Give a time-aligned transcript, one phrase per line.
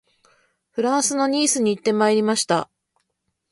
[0.71, 2.71] フランスのニースに行ってまいりました